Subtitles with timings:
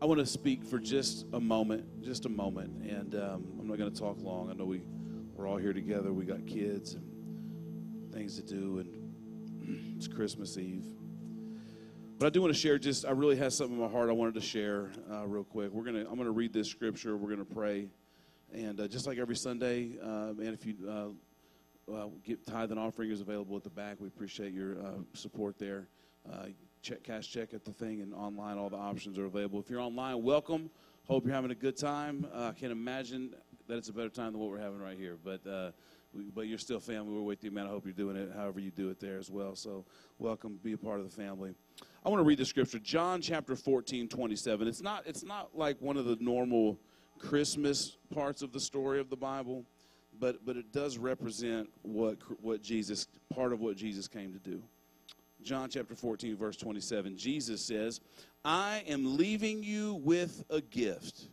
[0.00, 3.78] I want to speak for just a moment, just a moment, and um, I'm not
[3.78, 4.48] going to talk long.
[4.48, 4.82] I know we
[5.34, 6.12] we're all here together.
[6.12, 10.86] We got kids and things to do, and it's Christmas Eve.
[12.16, 12.78] But I do want to share.
[12.78, 15.72] Just I really have something in my heart I wanted to share uh, real quick.
[15.72, 17.16] We're gonna I'm gonna read this scripture.
[17.16, 17.88] We're gonna pray,
[18.54, 22.78] and uh, just like every Sunday, uh, man, if you uh, uh, get tithe and
[22.78, 23.96] offering is available at the back.
[23.98, 25.88] We appreciate your uh, support there.
[26.82, 28.58] Check cash check at the thing and online.
[28.58, 29.58] All the options are available.
[29.58, 30.70] If you're online, welcome.
[31.06, 32.26] Hope you're having a good time.
[32.32, 33.34] Uh, I can't imagine
[33.66, 35.46] that it's a better time than what we're having right here, but.
[35.46, 35.70] Uh,
[36.14, 37.12] we, but you're still family.
[37.12, 37.66] We're with you, man.
[37.66, 39.54] I hope you're doing it however you do it there as well.
[39.54, 39.84] So,
[40.18, 40.58] welcome.
[40.62, 41.54] Be a part of the family.
[42.04, 44.68] I want to read the scripture, John chapter 14, 27.
[44.68, 46.78] It's not, it's not like one of the normal
[47.18, 49.64] Christmas parts of the story of the Bible,
[50.18, 54.62] but, but it does represent what, what Jesus, part of what Jesus came to do.
[55.42, 58.00] John chapter 14, verse 27, Jesus says,
[58.44, 61.28] I am leaving you with a gift,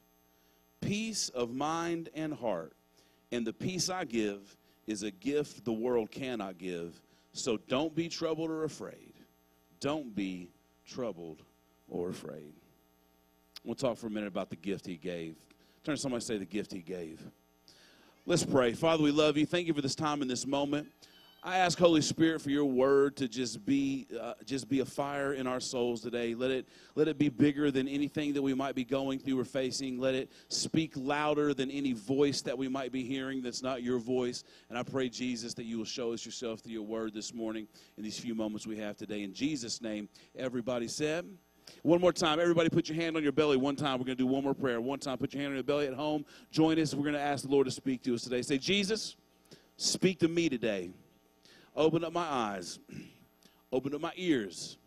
[0.82, 2.74] peace of mind and heart.
[3.32, 4.56] And the peace I give
[4.88, 7.02] is a gift the world cannot give.
[7.34, 9.14] So don't be troubled or afraid.
[9.80, 10.52] Don't be
[10.88, 11.42] troubled
[11.90, 12.54] or afraid.
[13.64, 15.36] We'll talk for a minute about the gift he gave.
[15.84, 17.22] Turn to somebody say the gift he gave.
[18.28, 18.74] Let's pray.
[18.74, 19.46] Father, we love you.
[19.46, 20.88] Thank you for this time and this moment.
[21.48, 25.34] I ask Holy Spirit for your word to just be uh, just be a fire
[25.34, 26.34] in our souls today.
[26.34, 29.46] Let it let it be bigger than anything that we might be going through or
[29.46, 30.00] facing.
[30.00, 34.00] Let it speak louder than any voice that we might be hearing that's not your
[34.00, 34.44] voice.
[34.70, 37.68] And I pray Jesus that you will show us yourself through your word this morning
[37.96, 39.22] in these few moments we have today.
[39.22, 41.28] In Jesus' name, everybody said.
[41.84, 44.00] One more time, everybody put your hand on your belly one time.
[44.00, 44.82] We're going to do one more prayer.
[44.82, 46.26] One time, put your hand on your belly at home.
[46.50, 46.96] Join us.
[46.96, 48.42] We're going to ask the Lord to speak to us today.
[48.42, 49.16] Say, Jesus,
[49.78, 50.90] speak to me today.
[51.76, 52.80] Open up my eyes.
[53.72, 54.78] Open up my ears.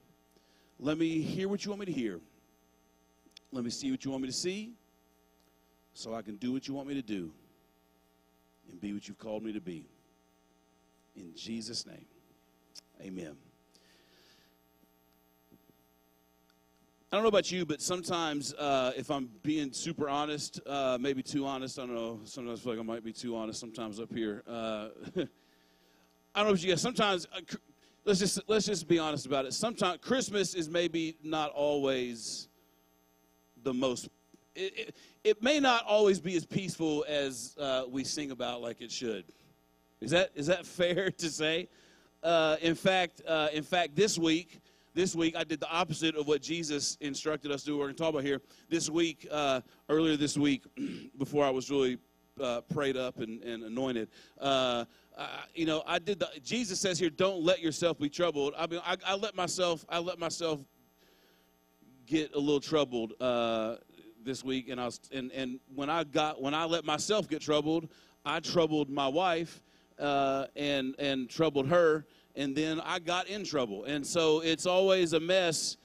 [0.80, 2.20] Let me hear what you want me to hear.
[3.52, 4.72] Let me see what you want me to see
[5.94, 7.30] so I can do what you want me to do
[8.70, 9.86] and be what you've called me to be.
[11.16, 12.06] In Jesus' name,
[13.00, 13.36] amen.
[17.10, 21.22] I don't know about you, but sometimes, uh, if I'm being super honest, uh, maybe
[21.22, 22.20] too honest, I don't know.
[22.24, 23.58] Sometimes I feel like I might be too honest.
[23.58, 24.88] Sometimes up here, uh,
[26.34, 26.80] I don't know if you guys.
[26.80, 27.40] Sometimes, uh,
[28.04, 29.52] let's just let's just be honest about it.
[29.52, 32.48] Sometimes Christmas is maybe not always
[33.62, 34.08] the most.
[34.54, 38.80] It, it, it may not always be as peaceful as uh, we sing about like
[38.80, 39.24] it should.
[40.00, 41.68] Is that is that fair to say?
[42.22, 44.60] Uh, in fact, uh, in fact, this week,
[44.94, 47.78] this week I did the opposite of what Jesus instructed us to do.
[47.78, 49.26] We're going to talk about here this week.
[49.30, 50.64] Uh, earlier this week,
[51.18, 51.98] before I was really
[52.40, 54.08] uh, prayed up and, and anointed.
[54.40, 54.84] Uh,
[55.54, 56.28] you know, I did the.
[56.44, 59.84] Jesus says here, "Don't let yourself be troubled." I mean, I, I let myself.
[59.88, 60.60] I let myself
[62.06, 63.76] get a little troubled uh,
[64.24, 65.00] this week, and I was.
[65.12, 67.88] And and when I got when I let myself get troubled,
[68.24, 69.62] I troubled my wife,
[69.98, 72.06] uh, and and troubled her,
[72.36, 73.84] and then I got in trouble.
[73.84, 75.76] And so it's always a mess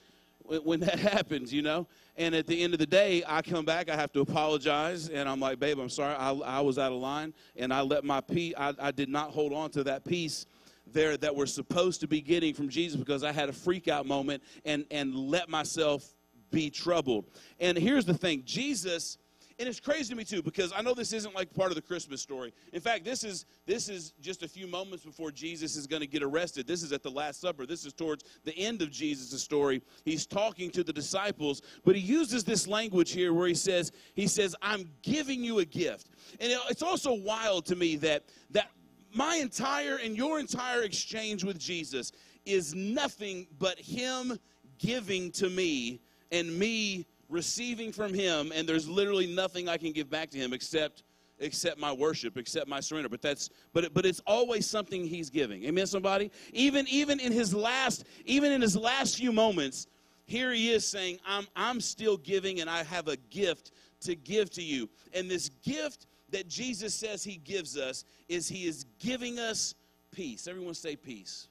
[0.44, 1.86] when, that happens, you know.
[2.16, 5.28] And at the end of the day, I come back, I have to apologize, and
[5.28, 8.20] I'm like, babe, I'm sorry, I, I was out of line, and I let my
[8.20, 10.46] peace, I, I did not hold on to that peace
[10.86, 14.06] there that we're supposed to be getting from Jesus because I had a freak out
[14.06, 16.14] moment and, and let myself
[16.50, 17.24] be troubled.
[17.58, 19.18] And here's the thing Jesus
[19.58, 21.82] and it's crazy to me too because I know this isn't like part of the
[21.82, 22.52] Christmas story.
[22.72, 26.06] In fact, this is this is just a few moments before Jesus is going to
[26.06, 26.66] get arrested.
[26.66, 27.66] This is at the Last Supper.
[27.66, 29.82] This is towards the end of Jesus' story.
[30.04, 34.26] He's talking to the disciples, but he uses this language here where he says he
[34.26, 36.10] says I'm giving you a gift.
[36.40, 38.70] And it's also wild to me that that
[39.12, 42.10] my entire and your entire exchange with Jesus
[42.44, 44.38] is nothing but him
[44.78, 46.00] giving to me
[46.32, 50.52] and me receiving from him and there's literally nothing I can give back to him
[50.52, 51.02] except
[51.38, 53.08] except my worship except my surrender.
[53.08, 55.64] But that's but but it's always something he's giving.
[55.64, 56.30] Amen somebody?
[56.52, 59.86] Even even in his last even in his last few moments
[60.26, 63.72] here he is saying I'm I'm still giving and I have a gift
[64.02, 64.88] to give to you.
[65.12, 69.74] And this gift that Jesus says he gives us is he is giving us
[70.10, 70.46] peace.
[70.46, 71.48] Everyone say peace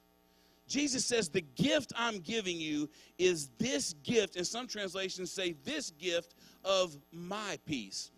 [0.66, 2.88] Jesus says, The gift I'm giving you
[3.18, 6.34] is this gift, and some translations say, This gift
[6.64, 8.10] of my peace.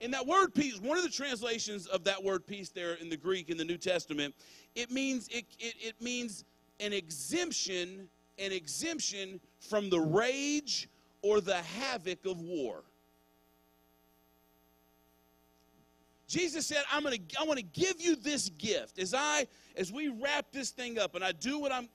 [0.00, 3.16] And that word peace, one of the translations of that word peace there in the
[3.16, 4.34] Greek in the New Testament,
[4.74, 6.44] it means it, it, it means
[6.80, 8.08] an exemption,
[8.38, 10.88] an exemption from the rage
[11.22, 12.82] or the havoc of war.
[16.26, 18.98] Jesus said, I'm gonna I want to give you this gift.
[18.98, 21.88] As I as we wrap this thing up and I do what I'm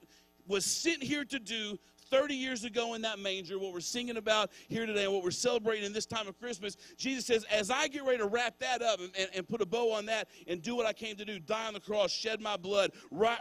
[0.46, 1.78] was sent here to do
[2.10, 5.30] 30 years ago in that manger, what we're singing about here today, and what we're
[5.30, 8.82] celebrating in this time of Christmas, Jesus says, as I get ready to wrap that
[8.82, 11.24] up and, and, and put a bow on that and do what I came to
[11.24, 12.90] do, die on the cross, shed my blood,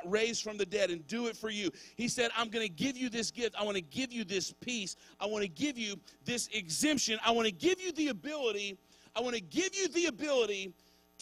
[0.05, 2.95] raise from the dead, and do it for you, he said, I'm going to give
[2.95, 3.55] you this gift.
[3.59, 4.95] I want to give you this peace.
[5.19, 7.19] I want to give you this exemption.
[7.25, 8.77] I want to give you the ability,
[9.19, 10.71] I want to give you the ability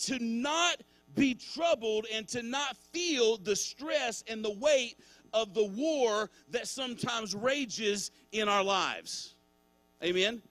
[0.04, 0.84] to not
[1.16, 5.00] be troubled and to not feel the stress and the weight
[5.34, 9.34] of the war that sometimes rages in our lives.
[10.04, 10.44] Amen.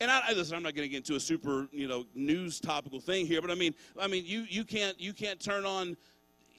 [0.00, 2.58] And I, I listen, I'm not going to get into a super, you know, news
[2.58, 5.94] topical thing here, but I mean, I mean, you you can't you can't turn on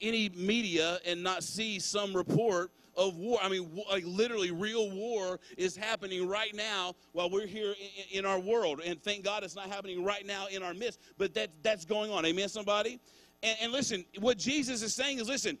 [0.00, 3.38] any media and not see some report of war.
[3.42, 7.74] I mean, like literally, real war is happening right now while we're here
[8.10, 8.80] in, in, our world.
[8.84, 12.10] And thank God it's not happening right now in our midst, but that that's going
[12.10, 12.24] on.
[12.26, 13.00] Amen, somebody.
[13.42, 15.58] And, and listen, what Jesus is saying is, listen,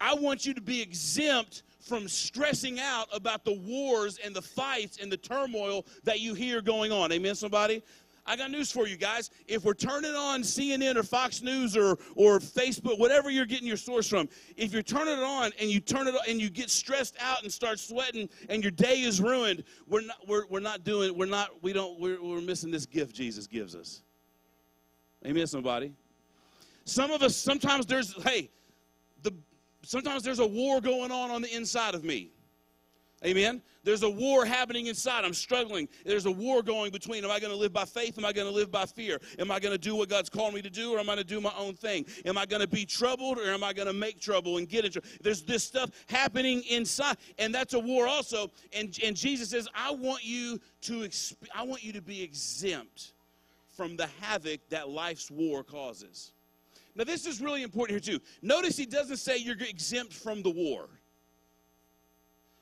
[0.00, 4.98] I want you to be exempt from stressing out about the wars and the fights
[5.00, 7.12] and the turmoil that you hear going on.
[7.12, 7.82] Amen, somebody?
[8.26, 9.30] I got news for you guys.
[9.46, 13.76] If we're turning on CNN or Fox News or, or Facebook, whatever you're getting your
[13.76, 16.68] source from, if you're turning it on and you turn it on and you get
[16.68, 20.82] stressed out and start sweating and your day is ruined, we're not, we're, we're not
[20.82, 24.02] doing, we're not, we don't, we're, we're missing this gift Jesus gives us.
[25.24, 25.92] Amen, somebody?
[26.84, 28.50] Some of us, sometimes there's, hey,
[29.22, 29.32] the,
[29.82, 32.30] sometimes there's a war going on on the inside of me.
[33.24, 33.62] Amen.
[33.86, 35.24] There's a war happening inside.
[35.24, 35.88] I'm struggling.
[36.04, 38.18] There's a war going between am I going to live by faith?
[38.18, 39.20] Am I going to live by fear?
[39.38, 41.18] Am I going to do what God's called me to do or am I going
[41.18, 42.04] to do my own thing?
[42.24, 44.84] Am I going to be troubled or am I going to make trouble and get
[44.84, 45.08] in trouble?
[45.22, 48.50] There's this stuff happening inside and that's a war also.
[48.72, 53.12] And, and Jesus says, I want you to exp- I want you to be exempt
[53.76, 56.32] from the havoc that life's war causes.
[56.96, 58.24] Now, this is really important here, too.
[58.42, 60.88] Notice he doesn't say you're exempt from the war.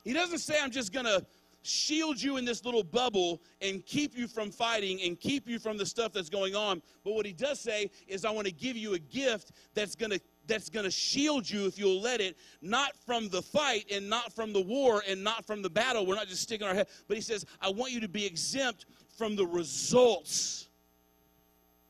[0.05, 1.25] He doesn't say, I'm just going to
[1.63, 5.77] shield you in this little bubble and keep you from fighting and keep you from
[5.77, 6.81] the stuff that's going on.
[7.03, 10.11] But what he does say is, I want to give you a gift that's going
[10.11, 14.07] to that's going to shield you if you'll let it, not from the fight and
[14.07, 16.05] not from the war and not from the battle.
[16.05, 18.85] We're not just sticking our head, but he says, I want you to be exempt
[19.17, 20.67] from the results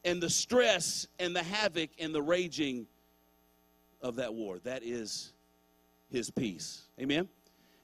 [0.06, 2.88] and the stress and the havoc and the raging
[4.02, 4.60] of that war.
[4.60, 5.34] That is
[6.10, 6.84] his peace.
[6.98, 7.28] Amen?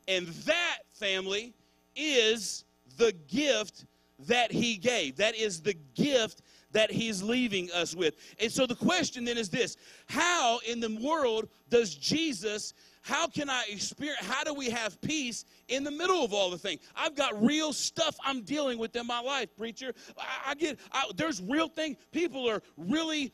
[0.07, 1.53] And that, family,
[1.95, 2.65] is
[2.97, 3.85] the gift
[4.27, 5.17] that he gave.
[5.17, 8.15] That is the gift that he's leaving us with.
[8.39, 9.77] And so the question then is this
[10.07, 12.73] How in the world does Jesus?
[13.03, 14.23] How can I experience?
[14.23, 16.77] How do we have peace in the middle of all the thing?
[16.95, 19.93] I've got real stuff I'm dealing with in my life, preacher.
[20.19, 21.97] I, I get I, there's real thing.
[22.11, 23.33] People are really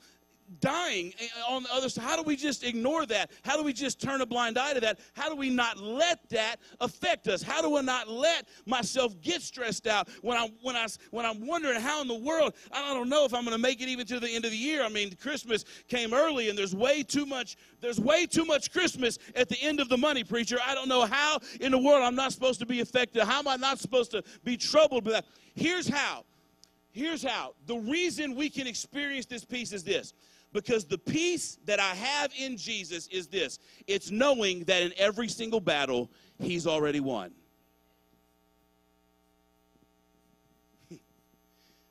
[0.60, 2.04] dying eh, eh, on the other side.
[2.04, 3.32] How do we just ignore that?
[3.44, 5.00] How do we just turn a blind eye to that?
[5.14, 7.42] How do we not let that affect us?
[7.42, 11.46] How do I not let myself get stressed out when I'm when I when I'm
[11.46, 14.06] wondering how in the world I don't know if I'm going to make it even
[14.08, 14.84] to the end of the year.
[14.84, 19.20] I mean, Christmas came early and there's way too much there's way too much Christmas
[19.36, 20.58] at the end of the money, preacher.
[20.66, 23.24] I don't know how in the world I'm not supposed to be affected.
[23.24, 25.26] How am I not supposed to be troubled by that?
[25.56, 26.26] Here's how.
[26.98, 27.54] Here's how.
[27.68, 30.16] The reason we can experience this peace is this
[30.52, 35.28] because the peace that I have in Jesus is this it's knowing that in every
[35.28, 36.10] single battle,
[36.40, 37.34] He's already won.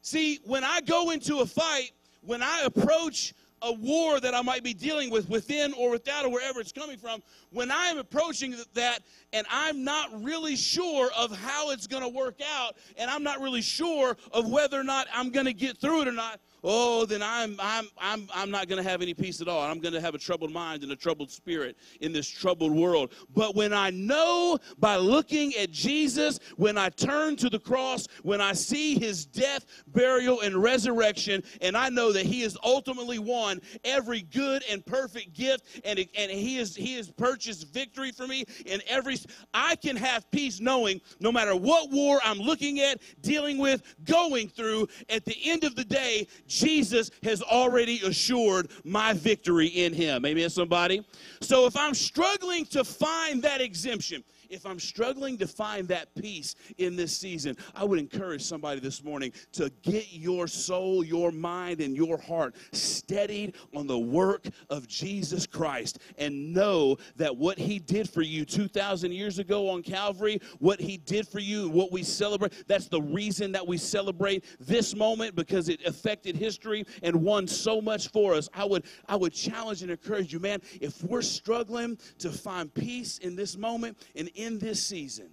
[0.02, 3.32] See, when I go into a fight, when I approach
[3.62, 6.98] a war that I might be dealing with within or without or wherever it's coming
[6.98, 9.00] from, when I am approaching that
[9.32, 13.40] and I'm not really sure of how it's going to work out and I'm not
[13.40, 17.06] really sure of whether or not I'm going to get through it or not, oh,
[17.06, 19.62] then I'm, I'm, I'm, I'm not going to have any peace at all.
[19.62, 23.14] I'm going to have a troubled mind and a troubled spirit in this troubled world.
[23.34, 28.40] But when I know by looking at Jesus, when I turn to the cross, when
[28.40, 33.60] I see his death, burial, and resurrection, and I know that he has ultimately won
[33.84, 38.44] every good and perfect gift, and, and he, is, he has purchased victory for me
[38.66, 39.16] in every,
[39.54, 44.48] I can have peace knowing no matter what war I'm looking at, dealing with, going
[44.48, 50.24] through, at the end of the day, Jesus has already assured my victory in him.
[50.24, 51.04] Amen, somebody?
[51.40, 56.54] So if I'm struggling to find that exemption, if I'm struggling to find that peace
[56.78, 61.80] in this season, I would encourage somebody this morning to get your soul, your mind,
[61.80, 67.78] and your heart steadied on the work of Jesus Christ and know that what He
[67.78, 72.02] did for you 2,000 years ago on Calvary, what He did for you, what we
[72.02, 77.46] celebrate, that's the reason that we celebrate this moment because it affected history and won
[77.46, 78.48] so much for us.
[78.54, 83.18] I would, I would challenge and encourage you, man, if we're struggling to find peace
[83.18, 85.30] in this moment and in this season,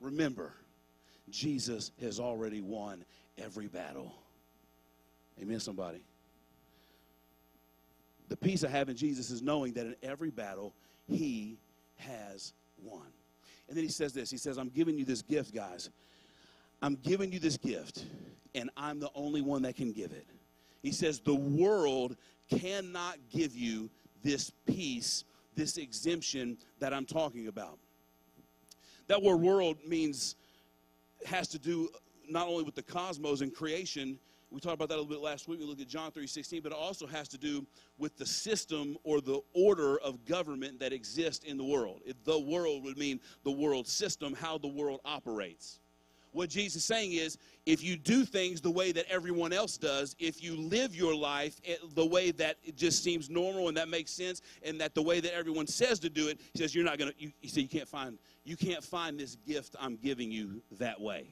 [0.00, 0.52] remember,
[1.30, 3.04] Jesus has already won
[3.38, 4.12] every battle.
[5.40, 6.02] Amen, somebody.
[8.28, 10.74] The peace I have in Jesus is knowing that in every battle,
[11.06, 11.58] He
[11.96, 13.06] has won.
[13.68, 15.90] And then He says this He says, I'm giving you this gift, guys.
[16.82, 18.04] I'm giving you this gift,
[18.54, 20.26] and I'm the only one that can give it.
[20.82, 22.16] He says, The world
[22.50, 23.90] cannot give you
[24.22, 25.24] this peace,
[25.54, 27.78] this exemption that I'm talking about.
[29.06, 30.36] That word world means,
[31.26, 31.90] has to do
[32.28, 34.18] not only with the cosmos and creation,
[34.50, 35.58] we talked about that a little bit last week.
[35.58, 37.66] We looked at John 3:16, but it also has to do
[37.98, 42.02] with the system or the order of government that exists in the world.
[42.04, 45.80] If the world would mean the world system, how the world operates.
[46.30, 50.16] What Jesus is saying is if you do things the way that everyone else does,
[50.18, 51.60] if you live your life
[51.94, 55.20] the way that it just seems normal and that makes sense, and that the way
[55.20, 57.12] that everyone says to do it, he says you're not gonna.
[57.18, 61.00] You, he said you can't find you can't find this gift I'm giving you that
[61.00, 61.28] way.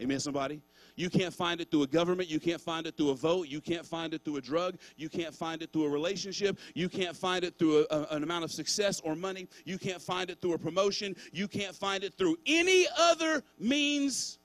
[0.00, 0.62] Amen, somebody?
[0.94, 2.28] You can't find it through a government.
[2.28, 3.48] You can't find it through a vote.
[3.48, 4.76] You can't find it through a drug.
[4.96, 6.58] You can't find it through a relationship.
[6.74, 9.48] You can't find it through a, a, an amount of success or money.
[9.64, 11.16] You can't find it through a promotion.
[11.32, 14.38] You can't find it through any other means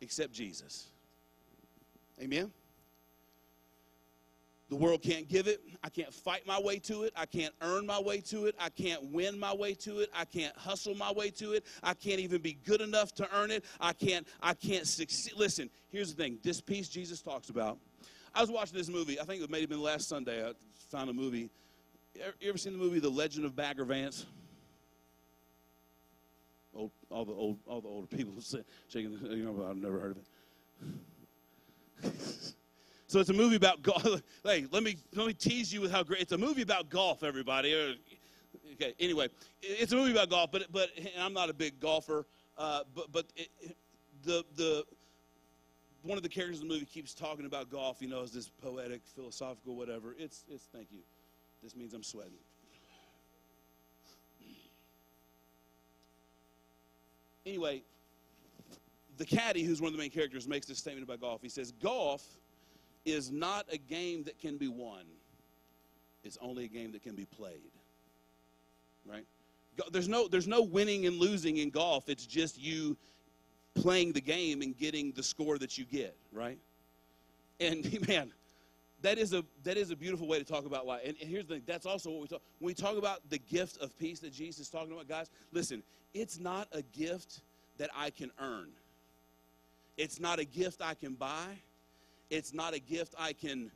[0.00, 0.88] except Jesus.
[2.20, 2.50] Amen?
[4.70, 5.60] The world can't give it.
[5.82, 7.12] I can't fight my way to it.
[7.16, 8.54] I can't earn my way to it.
[8.56, 10.10] I can't win my way to it.
[10.14, 11.66] I can't hustle my way to it.
[11.82, 13.64] I can't even be good enough to earn it.
[13.80, 15.32] I can't I can't succeed.
[15.36, 16.38] Listen, here's the thing.
[16.44, 17.78] This peace Jesus talks about.
[18.32, 19.20] I was watching this movie.
[19.20, 20.48] I think it may have been last Sunday.
[20.48, 20.52] I
[20.88, 21.50] found a movie.
[22.14, 24.24] You ever seen the movie The Legend of Bagger Vance?
[26.72, 28.34] Old, all the old all the older people
[28.88, 29.18] shaking.
[29.20, 30.18] You know, I've never heard of
[32.04, 32.12] it.
[33.10, 34.22] So it's a movie about golf.
[34.44, 37.24] Hey, let me let me tease you with how great it's a movie about golf.
[37.24, 37.96] Everybody,
[38.74, 38.94] okay.
[39.00, 39.26] Anyway,
[39.60, 42.24] it's a movie about golf, but but I'm not a big golfer.
[42.56, 43.48] Uh, but but it,
[44.22, 44.84] the the
[46.02, 47.96] one of the characters in the movie keeps talking about golf.
[48.00, 50.14] You know, as this poetic, philosophical, whatever.
[50.16, 50.68] It's it's.
[50.72, 51.00] Thank you.
[51.64, 52.38] This means I'm sweating.
[57.44, 57.82] Anyway,
[59.16, 61.42] the caddy, who's one of the main characters, makes this statement about golf.
[61.42, 62.39] He says, "Golf."
[63.04, 65.04] Is not a game that can be won,
[66.22, 67.70] it's only a game that can be played.
[69.06, 69.24] Right?
[69.90, 72.08] There's no, there's no winning and losing in golf.
[72.08, 72.96] It's just you
[73.74, 76.58] playing the game and getting the score that you get, right?
[77.60, 78.32] And man,
[79.02, 81.00] that is a that is a beautiful way to talk about life.
[81.04, 83.38] And, and here's the thing: that's also what we talk when we talk about the
[83.38, 85.08] gift of peace that Jesus is talking about.
[85.08, 87.40] Guys, listen, it's not a gift
[87.78, 88.68] that I can earn.
[89.96, 91.58] It's not a gift I can buy.
[92.30, 93.70] It's not a gift I can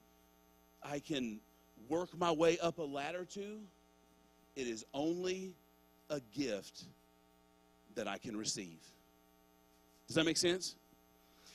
[0.83, 1.41] I can
[1.89, 3.59] work my way up a ladder to.
[4.55, 5.55] It is only
[6.11, 6.85] a gift
[7.95, 8.79] that I can receive.
[10.07, 10.77] Does that make sense?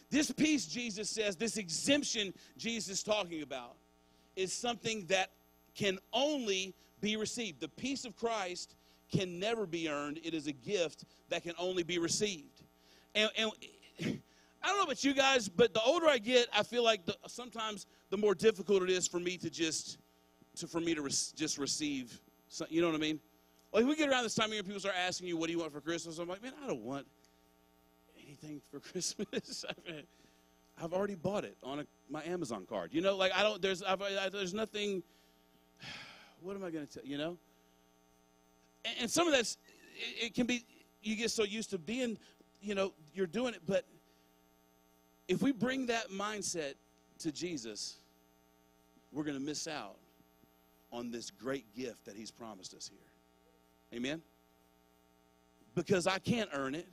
[0.10, 3.75] This peace, Jesus says, this exemption Jesus is talking about,
[4.36, 5.29] is something that
[5.75, 7.60] can only be received.
[7.60, 8.75] The peace of Christ
[9.12, 12.63] can never be earned, it is a gift that can only be received.
[13.15, 14.22] And, and
[14.61, 17.15] I don't know about you guys, but the older I get, I feel like the,
[17.27, 19.99] sometimes the more difficult it is for me to just
[20.57, 22.19] to for me to re- just receive.
[22.49, 23.19] Some, you know what I mean?
[23.71, 25.59] Like we get around this time of year, people start asking you, "What do you
[25.59, 27.05] want for Christmas?" I'm like, man, I don't want
[28.25, 29.65] anything for Christmas.
[29.69, 30.03] I mean,
[30.81, 32.93] I've already bought it on a, my Amazon card.
[32.93, 33.61] You know, like I don't.
[33.61, 35.03] There's I've, I, there's nothing.
[36.41, 37.17] What am I going to tell you?
[37.17, 37.37] Know?
[38.85, 39.57] And, and some of that's
[39.97, 40.65] it, it can be.
[41.01, 42.17] You get so used to being,
[42.61, 43.83] you know, you're doing it, but
[45.29, 46.74] if we bring that mindset
[47.19, 47.98] to Jesus,
[49.13, 49.95] we're going to miss out
[50.91, 53.98] on this great gift that he's promised us here.
[53.98, 54.21] Amen?
[55.75, 56.88] Because I can't earn it.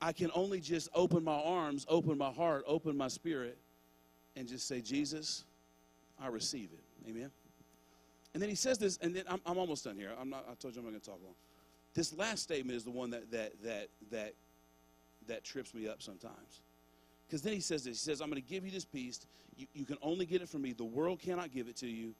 [0.00, 3.56] I can only just open my arms, open my heart, open my spirit,
[4.36, 5.44] and just say, Jesus,
[6.20, 7.08] I receive it.
[7.08, 7.30] Amen?
[8.34, 10.10] And then he says this, and then I'm, I'm almost done here.
[10.20, 11.34] I'm not, I told you I'm not going to talk long.
[11.94, 14.34] This last statement is the one that, that, that, that,
[15.28, 16.62] that trips me up sometimes.
[17.28, 18.02] Because then he says this.
[18.02, 19.26] He says, I'm going to give you this peace.
[19.56, 20.72] You, you, can only get it from me.
[20.72, 22.14] The world cannot give it to you.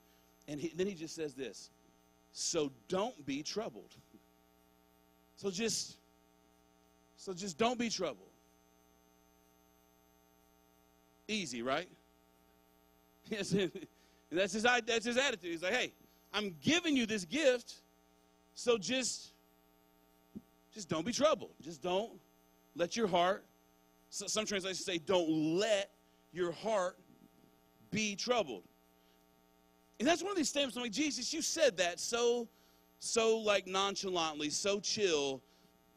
[0.47, 1.71] And he, then he just says this.
[2.31, 3.95] So don't be troubled.
[5.35, 5.97] So just,
[7.17, 8.29] so just don't be troubled.
[11.27, 11.87] Easy, right?
[13.31, 13.55] Yes,
[14.31, 15.51] that's his, that's his attitude.
[15.51, 15.91] He's like, hey,
[16.33, 17.75] I'm giving you this gift,
[18.55, 19.33] so just,
[20.73, 21.51] just don't be troubled.
[21.61, 22.11] Just don't
[22.75, 23.43] let your heart
[24.09, 25.91] so some translations say, don't let
[26.31, 26.97] your heart
[27.91, 28.63] be troubled.
[29.99, 30.77] And that's one of these statements.
[30.77, 32.47] I'm like, Jesus, you said that so,
[32.99, 35.41] so like nonchalantly, so chill.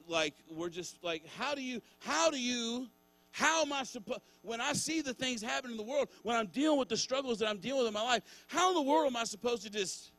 [0.09, 2.89] like we're just like, how do you, how do you,
[3.31, 6.47] how am I supposed, when I see the things happen in the world, when I'm
[6.47, 9.07] dealing with the struggles that I'm dealing with in my life, how in the world
[9.07, 10.13] am I supposed to just,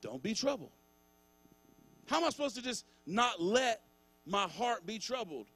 [0.00, 0.70] don't be troubled?
[2.06, 3.82] How am I supposed to just not let
[4.26, 5.46] my heart be troubled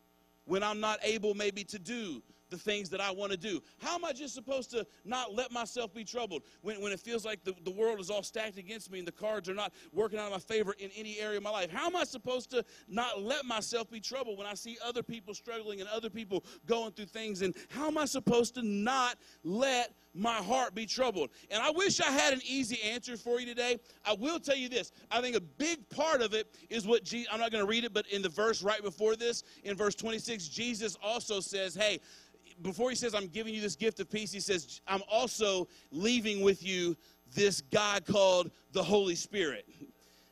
[0.49, 3.62] when I'm not able maybe to do the things that I want to do?
[3.78, 7.25] How am I just supposed to not let myself be troubled when, when it feels
[7.25, 10.19] like the, the world is all stacked against me and the cards are not working
[10.19, 11.71] out in my favor in any area of my life?
[11.71, 15.35] How am I supposed to not let myself be troubled when I see other people
[15.35, 17.43] struggling and other people going through things?
[17.43, 21.31] And how am I supposed to not let my heart be troubled?
[21.51, 23.79] And I wish I had an easy answer for you today.
[24.05, 24.93] I will tell you this.
[25.11, 27.85] I think a big part of it is what Jesus, I'm not going to read
[27.85, 32.01] it, but in the verse right before this, in verse 26, Jesus also says, Hey,
[32.63, 36.43] before he says, I'm giving you this gift of peace, he says, I'm also leaving
[36.43, 36.97] with you
[37.35, 39.67] this God called the Holy Spirit.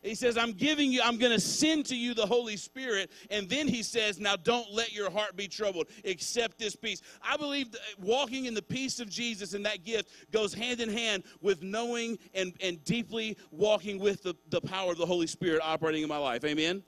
[0.06, 3.10] He says, I'm giving you, I'm going to send to you the Holy Spirit.
[3.30, 5.88] And then he says, Now don't let your heart be troubled.
[6.04, 7.02] Accept this peace.
[7.22, 11.24] I believe walking in the peace of Jesus and that gift goes hand in hand
[11.40, 16.02] with knowing and, and deeply walking with the, the power of the Holy Spirit operating
[16.02, 16.44] in my life.
[16.44, 16.82] Amen.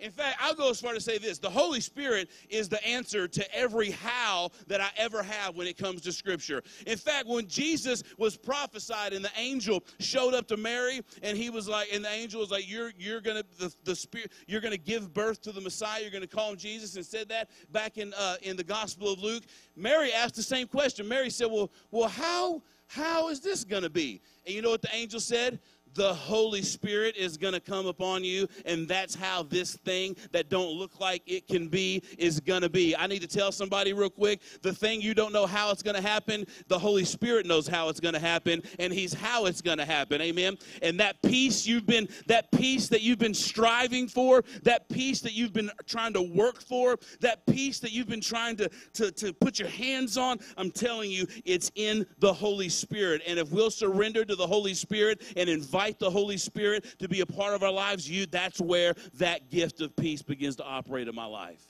[0.00, 3.26] In fact, I'll go as far to say this the Holy Spirit is the answer
[3.28, 6.62] to every how that I ever have when it comes to Scripture.
[6.86, 11.50] In fact, when Jesus was prophesied and the angel showed up to Mary and he
[11.50, 14.76] was like, and the angel was like, You're you're gonna the, the spirit, you're gonna
[14.76, 18.12] give birth to the Messiah, you're gonna call him Jesus, and said that back in
[18.14, 19.44] uh, in the Gospel of Luke.
[19.76, 21.06] Mary asked the same question.
[21.06, 24.20] Mary said, Well, well, how how is this gonna be?
[24.46, 25.58] And you know what the angel said?
[25.96, 30.48] The Holy Spirit is going to come upon you, and that's how this thing that
[30.48, 32.94] don't look like it can be is going to be.
[32.94, 35.96] I need to tell somebody real quick the thing you don't know how it's going
[35.96, 39.62] to happen, the Holy Spirit knows how it's going to happen, and He's how it's
[39.62, 40.20] going to happen.
[40.20, 40.58] Amen.
[40.82, 45.32] And that peace you've been, that peace that you've been striving for, that peace that
[45.32, 49.32] you've been trying to work for, that peace that you've been trying to, to, to
[49.32, 53.22] put your hands on, I'm telling you, it's in the Holy Spirit.
[53.26, 57.08] And if we'll surrender to the Holy Spirit and invite invite the Holy Spirit to
[57.08, 60.64] be a part of our lives, you that's where that gift of peace begins to
[60.64, 61.62] operate in my life.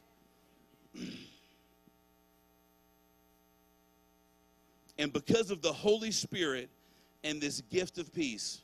[4.99, 6.71] and because of the Holy Spirit
[7.25, 8.63] and this gift of peace,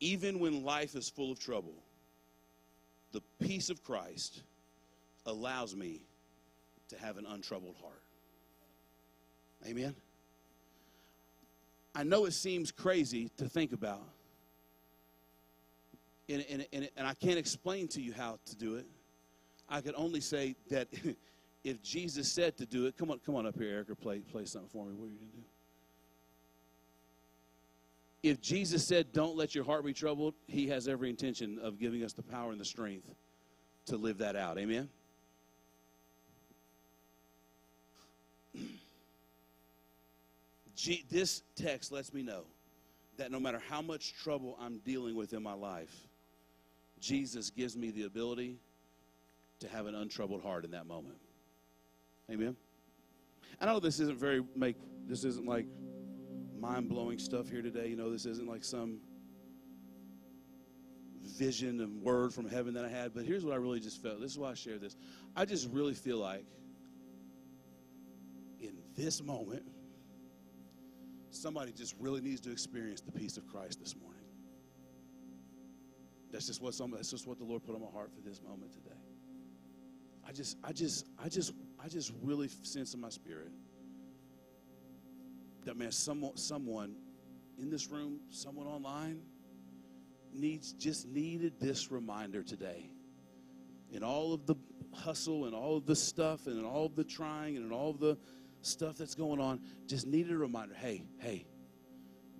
[0.00, 1.74] even when life is full of trouble,
[3.12, 4.42] the peace of Christ
[5.26, 6.00] allows me
[6.88, 8.00] to have an untroubled heart.
[9.66, 9.94] Amen.
[11.98, 14.08] I know it seems crazy to think about.
[16.28, 18.86] And, and, and, and I can't explain to you how to do it.
[19.68, 20.86] I can only say that
[21.64, 24.44] if Jesus said to do it, come on, come on up here, Erica, play, play
[24.44, 24.92] something for me.
[24.94, 25.42] What are you going to do?
[28.22, 32.04] If Jesus said, don't let your heart be troubled, he has every intention of giving
[32.04, 33.12] us the power and the strength
[33.86, 34.56] to live that out.
[34.56, 34.88] Amen?
[41.10, 42.44] This text lets me know
[43.16, 45.94] that no matter how much trouble I'm dealing with in my life,
[47.00, 48.58] Jesus gives me the ability
[49.60, 51.16] to have an untroubled heart in that moment.
[52.30, 52.56] Amen.
[53.60, 55.66] I know this isn't very make this isn't like
[56.58, 57.88] mind blowing stuff here today.
[57.88, 59.00] You know, this isn't like some
[61.22, 64.20] vision and word from heaven that I had, but here's what I really just felt.
[64.20, 64.96] This is why I share this.
[65.34, 66.44] I just really feel like
[68.60, 69.62] in this moment
[71.38, 74.20] somebody just really needs to experience the peace of Christ this morning.
[76.30, 78.42] That's just what some, that's just what the Lord put on my heart for this
[78.42, 78.96] moment today.
[80.26, 83.50] I just, I just, I just, I just really sense in my spirit
[85.64, 86.96] that man, someone, someone
[87.58, 89.20] in this room, someone online
[90.32, 92.90] needs just needed this reminder today.
[93.90, 94.54] In all of the
[94.92, 98.18] hustle and all of the stuff and all of the trying and all of the
[98.62, 101.46] stuff that's going on, just needed a reminder hey, hey,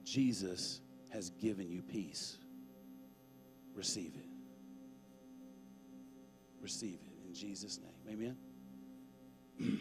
[0.04, 2.38] Jesus has given you peace.
[3.74, 4.26] Receive it.
[6.60, 8.36] Receive it in Jesus' name.
[9.60, 9.80] Amen.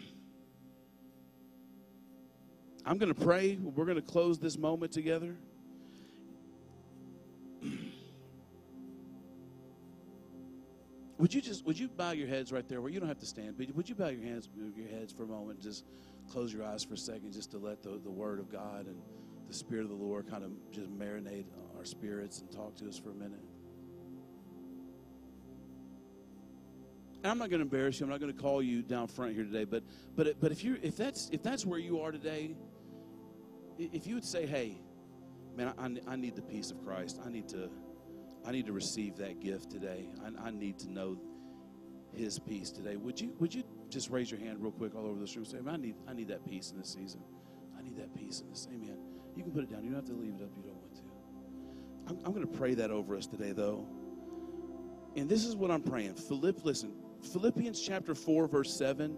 [2.86, 3.58] I'm going to pray.
[3.60, 5.36] We're going to close this moment together.
[11.18, 13.26] Would you just would you bow your heads right there where you don't have to
[13.26, 15.84] stand but would you bow your hands your heads for a moment just
[16.28, 19.00] close your eyes for a second just to let the, the Word of God and
[19.48, 22.98] the Spirit of the Lord kind of just marinate our spirits and talk to us
[22.98, 23.40] for a minute.
[27.22, 28.06] And I'm not going to embarrass you.
[28.06, 29.64] I'm not going to call you down front here today.
[29.64, 29.82] But
[30.14, 32.54] but but if you if that's if that's where you are today,
[33.78, 34.80] if you would say, "Hey,
[35.56, 37.20] man, I, I need the peace of Christ.
[37.24, 37.70] I need to
[38.46, 40.08] I need to receive that gift today.
[40.24, 41.18] I, I need to know
[42.12, 42.96] His peace today.
[42.96, 45.44] Would you would you just raise your hand real quick all over this room?
[45.44, 47.20] Say, I need I need that peace in this season.
[47.78, 48.68] I need that peace in this.
[48.72, 48.98] Amen.
[49.36, 49.84] You can put it down.
[49.84, 50.50] You don't have to leave it up.
[50.56, 51.02] You don't want to.
[52.08, 53.86] I'm, I'm going to pray that over us today, though.
[55.16, 56.14] And this is what I'm praying.
[56.14, 56.92] Philip, listen.
[57.32, 59.16] Philippians chapter four, verse seven.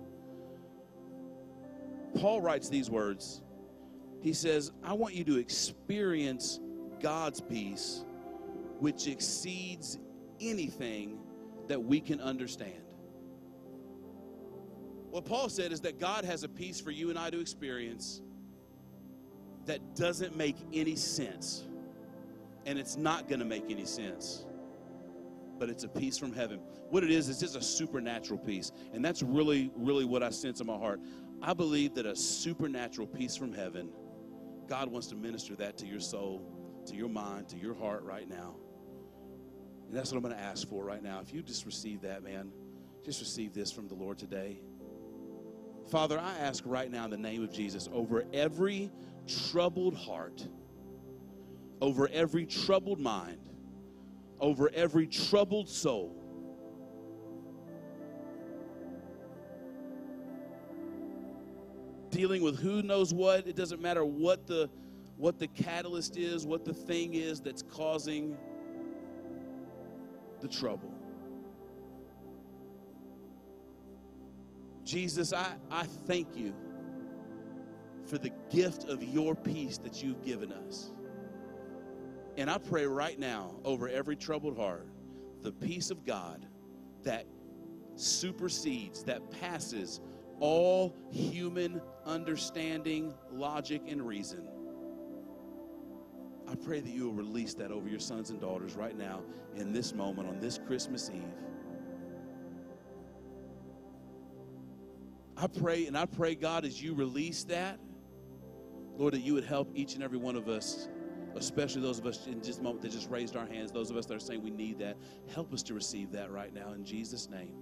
[2.16, 3.42] Paul writes these words.
[4.20, 6.60] He says, I want you to experience
[7.00, 8.04] God's peace
[8.80, 9.98] which exceeds
[10.40, 11.18] anything
[11.68, 12.82] that we can understand.
[15.10, 18.22] What Paul said is that God has a peace for you and I to experience
[19.66, 21.66] that doesn't make any sense.
[22.66, 24.44] And it's not going to make any sense.
[25.58, 26.60] But it's a peace from heaven.
[26.88, 28.72] What it is, is just a supernatural peace.
[28.94, 31.00] And that's really, really what I sense in my heart.
[31.42, 33.90] I believe that a supernatural peace from heaven,
[34.68, 36.42] God wants to minister that to your soul,
[36.86, 38.56] to your mind, to your heart right now.
[39.90, 41.18] And that's what I'm going to ask for right now.
[41.20, 42.52] If you just receive that, man,
[43.04, 44.60] just receive this from the Lord today.
[45.90, 48.88] Father, I ask right now in the name of Jesus over every
[49.50, 50.46] troubled heart,
[51.80, 53.50] over every troubled mind,
[54.38, 56.14] over every troubled soul.
[62.10, 64.70] Dealing with who knows what, it doesn't matter what the
[65.16, 68.38] what the catalyst is, what the thing is that's causing
[70.40, 70.92] the trouble.
[74.84, 76.54] Jesus, I, I thank you
[78.06, 80.90] for the gift of your peace that you've given us.
[82.36, 84.88] And I pray right now over every troubled heart,
[85.42, 86.46] the peace of God
[87.02, 87.26] that
[87.94, 90.00] supersedes, that passes
[90.40, 94.48] all human understanding, logic, and reason
[96.50, 99.22] I pray that you will release that over your sons and daughters right now
[99.54, 101.22] in this moment on this Christmas Eve.
[105.36, 107.78] I pray, and I pray, God, as you release that,
[108.96, 110.88] Lord, that you would help each and every one of us,
[111.36, 114.06] especially those of us in this moment that just raised our hands, those of us
[114.06, 114.96] that are saying we need that.
[115.32, 117.54] Help us to receive that right now in Jesus' name.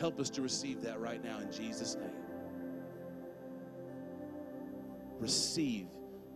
[0.00, 2.10] Help us to receive that right now in Jesus' name.
[5.20, 5.86] Receive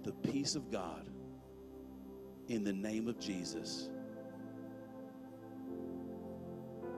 [0.04, 1.10] the peace of God
[2.48, 3.90] in the name of Jesus.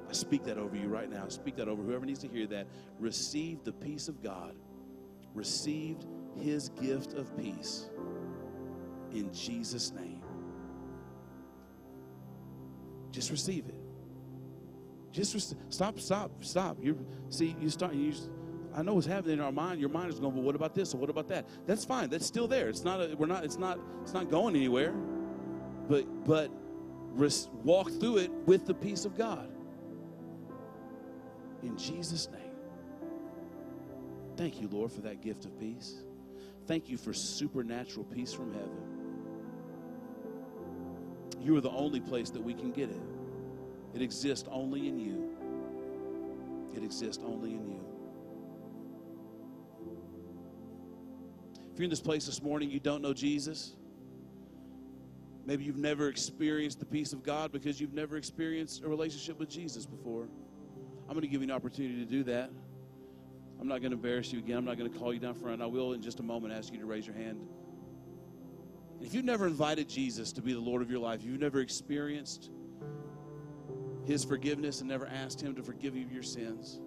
[0.09, 1.25] I speak that over you right now.
[1.27, 2.67] I speak that over whoever needs to hear that.
[2.99, 4.55] Receive the peace of God.
[5.35, 7.91] Received his gift of peace
[9.13, 10.23] in Jesus' name.
[13.11, 13.75] Just receive it.
[15.11, 16.79] Just stop, stop, stop.
[16.81, 17.95] You see, you start.
[17.95, 18.13] You,
[18.75, 19.81] I know what's happening in our mind.
[19.81, 22.11] Your mind is going, "Well, what about this or what about that?" That's fine.
[22.11, 22.69] That's still there.
[22.69, 23.01] It's not.
[23.01, 23.45] A, we're not.
[23.45, 23.81] It's not.
[24.03, 24.95] It's not going anywhere
[25.89, 26.51] but but
[27.13, 29.51] res- walk through it with the peace of God.
[31.63, 32.43] In Jesus' name.
[34.37, 36.05] Thank you, Lord, for that gift of peace.
[36.67, 38.99] Thank you for supernatural peace from heaven.
[41.41, 43.01] You are the only place that we can get it.
[43.95, 45.31] It exists only in you.
[46.75, 47.81] It exists only in you.
[51.73, 53.75] If you're in this place this morning, you don't know Jesus,
[55.49, 59.49] Maybe you've never experienced the peace of God because you've never experienced a relationship with
[59.49, 60.29] Jesus before.
[61.09, 62.51] I'm going to give you an opportunity to do that.
[63.59, 64.59] I'm not going to embarrass you again.
[64.59, 65.63] I'm not going to call you down front.
[65.63, 67.41] I will, in just a moment, ask you to raise your hand.
[69.01, 72.51] If you've never invited Jesus to be the Lord of your life, you've never experienced
[74.05, 76.79] His forgiveness and never asked Him to forgive you of your sins,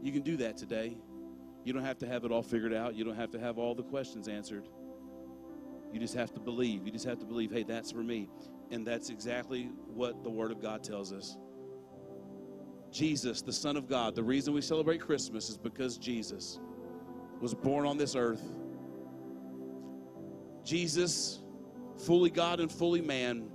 [0.00, 0.96] you can do that today.
[1.64, 3.74] You don't have to have it all figured out, you don't have to have all
[3.74, 4.66] the questions answered.
[5.92, 6.84] You just have to believe.
[6.84, 8.28] You just have to believe, hey, that's for me.
[8.70, 11.38] And that's exactly what the Word of God tells us.
[12.90, 16.60] Jesus, the Son of God, the reason we celebrate Christmas is because Jesus
[17.40, 18.42] was born on this earth.
[20.64, 21.40] Jesus,
[22.04, 23.48] fully God and fully man,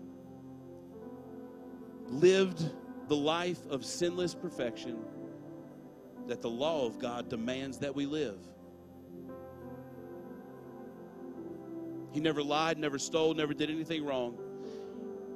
[2.08, 2.63] lived
[3.08, 5.00] the life of sinless perfection
[6.28, 8.38] that the law of God demands that we live.
[12.12, 14.38] He never lied, never stole, never did anything wrong.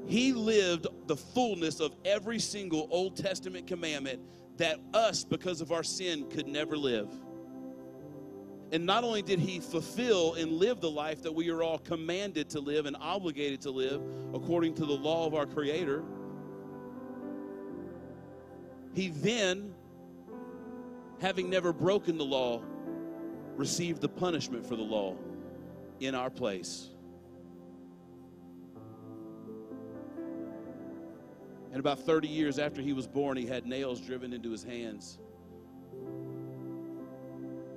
[0.08, 4.22] He lived the fullness of every single Old Testament commandment
[4.58, 7.10] that us, because of our sin, could never live.
[8.72, 12.50] And not only did he fulfill and live the life that we are all commanded
[12.52, 14.02] to live and obligated to live
[14.34, 16.04] according to the law of our Creator,
[18.94, 19.74] he then,
[21.20, 22.62] having never broken the law,
[23.56, 25.16] received the punishment for the law
[26.00, 26.90] in our place.
[31.72, 35.20] And about 30 years after he was born, he had nails driven into his hands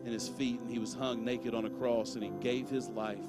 [0.05, 2.89] and his feet, and he was hung naked on a cross, and he gave his
[2.89, 3.27] life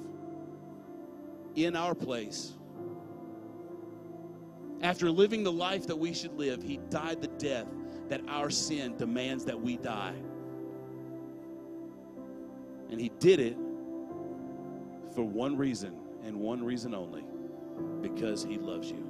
[1.56, 2.52] in our place.
[4.80, 7.66] After living the life that we should live, he died the death
[8.08, 10.14] that our sin demands that we die.
[12.90, 13.56] And he did it
[15.20, 17.22] for one reason and one reason only
[18.00, 19.06] because he loves you.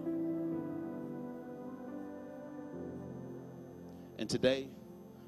[4.18, 4.66] And today,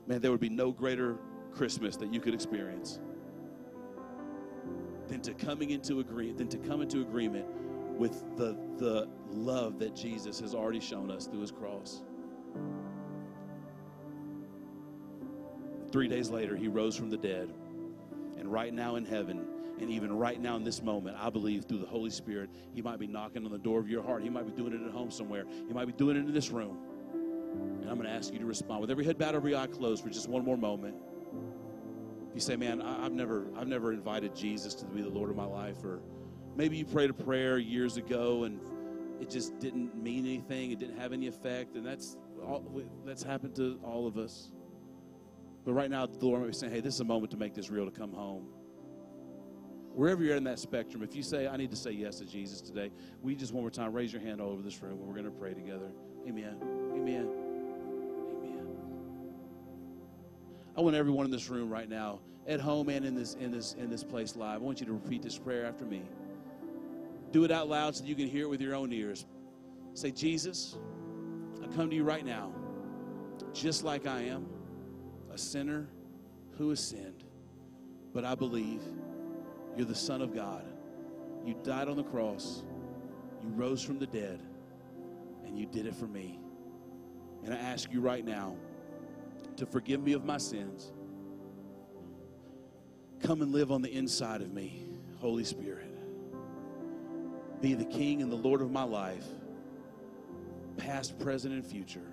[0.09, 1.19] man, there would be no greater
[1.53, 2.99] Christmas that you could experience
[5.07, 7.47] than to coming into agree than to come into agreement
[7.97, 12.03] with the the love that Jesus has already shown us through his cross.
[15.93, 17.55] Three days later, he rose from the dead.
[18.37, 19.47] And right now in heaven,
[19.81, 22.99] and even right now in this moment, I believe through the Holy Spirit, he might
[22.99, 24.23] be knocking on the door of your heart.
[24.23, 25.45] He might be doing it at home somewhere.
[25.67, 26.79] He might be doing it in this room.
[27.81, 30.03] And I'm going to ask you to respond with every head bowed, every eye closed
[30.03, 30.97] for just one more moment.
[32.29, 35.31] If you say, "Man, I, have never, I've never invited Jesus to be the Lord
[35.31, 36.01] of my life," or
[36.57, 38.59] maybe you prayed a prayer years ago and
[39.21, 42.65] it just didn't mean anything, it didn't have any effect, and that's all,
[43.05, 44.51] that's happened to all of us.
[45.65, 47.55] But right now, the Lord might be saying, "Hey, this is a moment to make
[47.55, 48.47] this real, to come home."
[49.95, 52.61] Wherever you're in that spectrum, if you say, "I need to say yes to Jesus
[52.61, 52.91] today,"
[53.23, 55.27] we just one more time raise your hand all over this room, and we're going
[55.27, 55.93] to pray together.
[56.27, 56.57] Amen.
[56.95, 57.29] Amen.
[58.33, 58.67] Amen.
[60.77, 63.75] I want everyone in this room right now, at home and in this in this
[63.75, 66.03] in this place live, I want you to repeat this prayer after me.
[67.31, 69.27] Do it out loud so you can hear it with your own ears.
[69.95, 70.79] Say, Jesus,
[71.63, 72.53] I come to you right now,
[73.53, 74.47] just like I am,
[75.31, 75.89] a sinner
[76.53, 77.25] who has sinned.
[78.13, 78.83] But I believe
[79.77, 80.65] you're the Son of God.
[81.45, 82.63] You died on the cross,
[83.43, 84.41] you rose from the dead,
[85.45, 86.39] and you did it for me.
[87.45, 88.57] And I ask you right now
[89.57, 90.93] to forgive me of my sins.
[93.21, 94.85] Come and live on the inside of me,
[95.19, 95.89] Holy Spirit.
[97.61, 99.27] Be the King and the Lord of my life,
[100.77, 102.13] past, present, and future.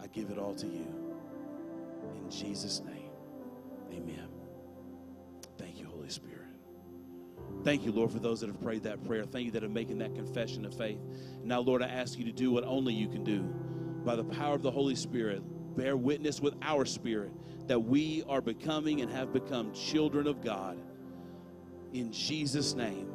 [0.00, 0.86] I give it all to you.
[2.14, 3.10] In Jesus' name,
[3.92, 4.28] amen.
[5.58, 6.40] Thank you, Holy Spirit.
[7.62, 9.24] Thank you, Lord, for those that have prayed that prayer.
[9.24, 10.98] Thank you that are making that confession of faith.
[11.42, 13.42] Now, Lord, I ask you to do what only you can do
[14.04, 15.42] by the power of the Holy Spirit
[15.76, 17.32] bear witness with our spirit
[17.66, 20.78] that we are becoming and have become children of God.
[21.92, 23.10] In Jesus' name,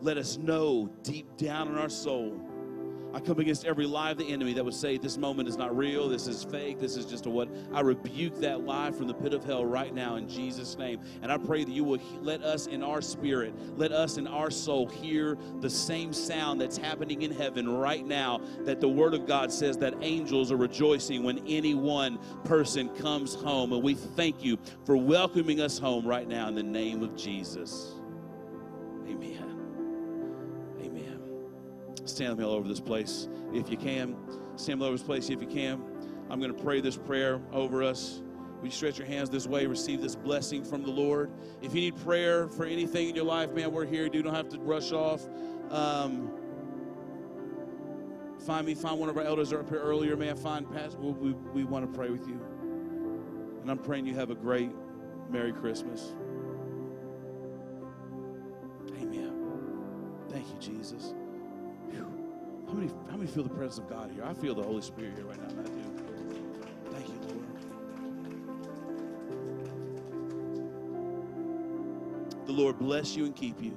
[0.00, 2.40] let us know deep down in our soul
[3.14, 5.76] I come against every lie of the enemy that would say this moment is not
[5.76, 7.48] real, this is fake, this is just a what.
[7.72, 11.00] I rebuke that lie from the pit of hell right now in Jesus' name.
[11.20, 14.50] And I pray that you will let us in our spirit, let us in our
[14.50, 18.40] soul hear the same sound that's happening in heaven right now.
[18.60, 23.34] That the Word of God says that angels are rejoicing when any one person comes
[23.34, 23.72] home.
[23.72, 27.94] And we thank you for welcoming us home right now in the name of Jesus.
[32.04, 34.16] Stand me all over this place if you can.
[34.56, 35.82] Stand all over this place if you can.
[36.30, 38.22] I'm going to pray this prayer over us.
[38.58, 41.30] Will you stretch your hands this way, receive this blessing from the Lord?
[41.60, 44.08] If you need prayer for anything in your life, man, we're here.
[44.12, 45.28] You don't have to rush off.
[45.70, 46.30] Um,
[48.46, 50.36] find me, find one of our elders that are up here earlier, man.
[50.36, 50.98] Find Pastor.
[51.00, 52.40] We, we, we want to pray with you.
[53.62, 54.70] And I'm praying you have a great
[55.28, 56.14] Merry Christmas.
[58.96, 59.34] Amen.
[60.28, 61.14] Thank you, Jesus.
[62.72, 64.24] How many, how many feel the presence of God here?
[64.24, 65.82] I feel the Holy Spirit here right now, Matthew.
[66.90, 67.46] Thank you, Lord.
[72.46, 73.76] The Lord bless you and keep you.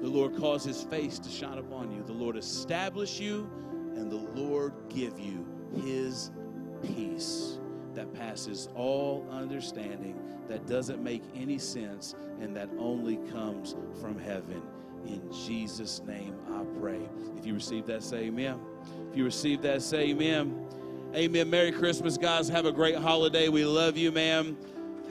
[0.00, 2.02] The Lord cause his face to shine upon you.
[2.02, 3.48] The Lord establish you,
[3.94, 6.32] and the Lord give you his
[6.82, 7.60] peace
[7.94, 14.62] that passes all understanding, that doesn't make any sense, and that only comes from heaven.
[15.06, 17.00] In Jesus' name I pray.
[17.36, 18.60] If you receive that, say amen.
[19.10, 20.66] If you receive that, say amen.
[21.14, 21.48] Amen.
[21.48, 22.48] Merry Christmas, guys.
[22.48, 23.48] Have a great holiday.
[23.48, 24.56] We love you, man.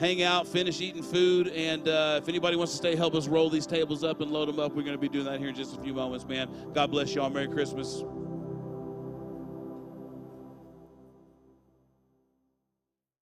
[0.00, 3.48] Hang out, finish eating food, and uh, if anybody wants to stay, help us roll
[3.48, 4.74] these tables up and load them up.
[4.74, 6.48] We're going to be doing that here in just a few moments, man.
[6.74, 7.30] God bless y'all.
[7.30, 8.02] Merry Christmas.